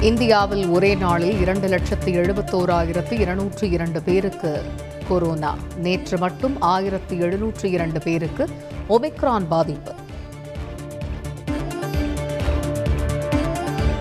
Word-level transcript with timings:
இந்தியாவில் 0.00 0.66
ஒரே 0.66 0.94
நாளில் 0.94 1.40
இரண்டு 1.40 1.68
லட்சத்து 1.68 2.12
எழுபத்தோராயிரத்து 2.12 3.12
இருநூற்று 3.12 3.70
இரண்டு 3.70 4.02
பேருக்கு 4.02 4.62
கொரோனா. 5.08 5.56
நேற்று 5.76 6.18
மட்டும் 6.18 6.60
ஆயிரத்து 6.60 7.18
எழுநூற்று 7.18 7.70
இரண்டு 7.70 8.00
பேருக்கு 8.00 8.48
ஒமிக்ரான் 8.88 9.46
பாதிப்பு. 9.48 9.92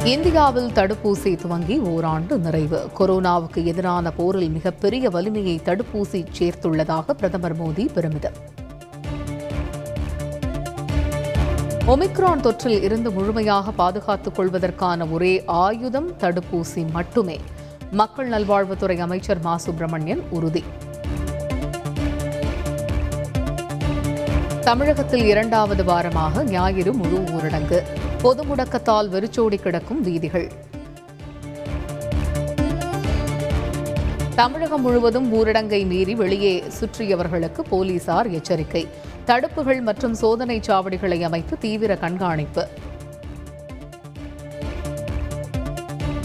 இந்தியாவில் 0.04 0.72
தடுப்பூசி 0.72 1.36
துவங்கி 1.36 1.80
ஓராண்டு 1.80 2.38
நிறைவு. 2.38 2.90
கொரோனாவுக்கு 3.00 3.64
எதிரான 3.64 4.12
போரில் 4.12 4.50
மிகப்பெரிய 4.50 5.10
வலிமையை 5.10 5.62
தடுப்பூசி 5.66 6.26
சேர்த்துள்ளதாக 6.40 7.12
பிரதமர் 7.12 7.62
மோடி 7.62 7.94
பெருமிதம். 7.94 8.58
ஒமிக்ரான் 11.90 12.42
தொற்றில் 12.42 12.84
இருந்து 12.84 13.12
முழுமையாக 13.12 13.72
பாதுகாத்துக் 13.72 14.36
கொள்வதற்கான 14.36 15.06
ஒரே 15.06 15.44
ஆயுதம் 15.46 16.12
தடுப்பூசி 16.12 16.92
மட்டுமே. 16.92 17.40
மக்கள் 17.92 18.30
நல்வாழ்வுத்துறை 18.30 18.98
அமைச்சர் 18.98 19.40
மா. 19.40 19.58
சுப்பிரமணியன் 19.58 20.24
உறுதி. 20.30 20.64
தமிழகத்தில் 24.62 25.26
இரண்டாவது 25.26 25.84
வாரமாக 25.84 26.44
ஞாயிறு 26.44 26.94
முழு 26.94 27.18
ஊரடங்கு. 27.18 27.84
பொது 28.22 28.44
முடக்கத்தால் 28.44 29.10
வெறிச்சோடி 29.10 29.58
கிடக்கும் 29.58 30.02
வீதிகள். 30.02 30.52
தமிழகம் 34.36 34.82
முழுவதும் 34.82 35.34
ஊரடங்கை 35.34 35.86
மீறி 35.86 36.16
வெளியே 36.16 36.64
சுற்றியவர்களுக்கு 36.80 37.60
போலீசார் 37.70 38.30
எச்சரிக்கை. 38.30 38.88
தடுப்புகள் 39.30 39.82
மற்றும் 39.88 40.14
சோதனை 40.20 40.56
சாவடிகளை 40.68 41.18
அமைத்து 41.28 41.56
தீவிர 41.64 41.92
கண்காணிப்பு. 42.04 42.64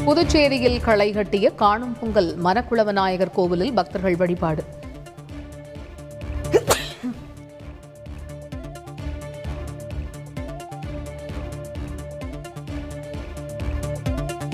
புதுச்சேரியில் 0.05 0.79
களை 0.87 1.07
கட்டிய 1.13 1.51
காணும் 1.63 1.97
பொங்கல் 2.01 2.31
மனக்குளவநாயகர் 2.45 3.35
கோவிலில் 3.39 3.75
பக்தர்கள் 3.79 4.17
வழிபாடு. 4.23 4.65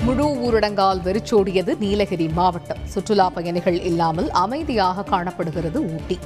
முழு 0.05 0.27
ஊரடங்கால் 0.45 1.01
வெறிச்சோடியது 1.07 1.73
நீலகிரி 1.85 2.27
மாவட்டம். 2.41 2.83
சுற்றுலா 2.93 3.29
பயணிகள் 3.29 3.79
இல்லாமல் 3.89 4.29
அமைதியாக 4.43 5.03
காணப்படுகிறது 5.13 5.81
ஊட்டி. 5.95 6.19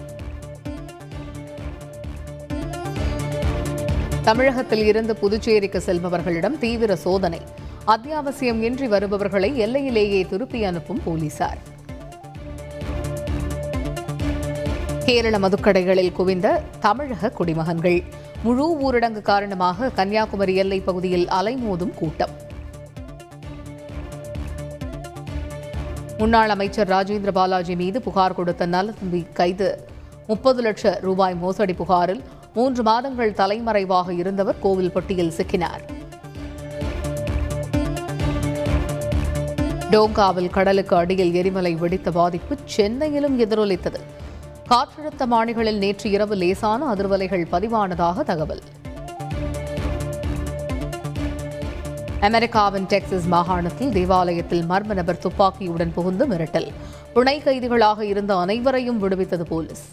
தமிழகத்தில் 4.26 4.86
இருந்து 4.86 5.16
புதுச்சேரிக்கு 5.16 5.84
செல்பவர்களிடம் 5.86 6.58
தீவிர 6.58 6.96
சோதனை. 6.96 7.42
அத்தியாவசியம் 7.88 8.62
இன்றி 8.62 8.88
வருபவர்களை 8.88 9.58
எல்லையிலேயே 9.58 10.26
திருப்பி 10.26 10.64
அனுப்பும் 10.64 11.02
போலீசார். 11.06 11.58
கேரள 15.06 15.40
மதுக்கடைகளில் 15.40 16.12
குவிந்த 16.12 16.62
தமிழக 16.80 17.30
குடிமகன்கள். 17.30 18.04
முழு 18.44 18.78
ஊரடங்கு 18.80 19.22
காரணமாக 19.22 19.90
கன்னியாகுமரி 19.90 20.56
எல்லைப் 20.56 20.86
பகுதியில் 20.86 21.28
அலைமோதும் 21.28 21.94
கூட்டம். 21.94 22.30
முன்னாள் 26.18 26.50
அமைச்சர் 26.50 26.88
ராஜேந்திர 26.88 27.32
பாலாஜி 27.32 27.76
மீது 27.76 28.02
புகார் 28.02 28.36
கொடுத்த 28.36 28.68
நலத்தம்பி 28.68 29.32
கைது. 29.34 29.94
முப்பது 30.28 30.62
லட்சம் 30.62 30.96
ரூபாய் 31.02 31.36
மோசடி 31.36 31.74
புகாரில் 31.74 32.24
மூன்று 32.56 32.84
மாதங்கள் 32.84 33.34
தலைமறைவாக 33.34 34.14
இருந்தவர் 34.14 34.56
கோவில்பட்டியில் 34.64 35.32
சிக்கினார். 35.38 35.82
டோங்காவில் 39.92 40.50
கடலுக்கு 40.50 40.96
அடியில் 40.96 41.34
எரிமலை 41.34 41.74
வெடித்த 41.76 42.12
பாதிப்பு 42.12 42.58
சென்னையிலும் 42.66 43.40
எதிரொலித்தது. 43.40 44.00
காற்றழுத்த 44.70 45.26
மாணிகளில் 45.32 45.78
நேற்று 45.78 46.10
இரவு 46.10 46.36
லேசான 46.36 46.94
அதிர்வலைகள் 46.94 47.46
பதிவானதாக 47.52 48.24
தகவல். 48.24 48.64
அமெரிக்காவின் 52.20 52.86
டெக்சஸ் 52.86 53.28
மாகாணத்தில் 53.28 53.92
தேவாலயத்தில் 53.92 54.64
மர்ம 54.70 54.94
நபர் 54.94 55.24
துப்பாக்கியுடன் 55.24 55.94
புகுந்து 55.94 56.28
மிரட்டல். 56.28 56.72
புனை 57.16 57.44
கைதிகளாக 57.44 58.06
இருந்த 58.06 58.38
அனைவரையும் 58.38 59.02
விடுவித்தது 59.04 59.44
போலீஸ். 59.44 59.86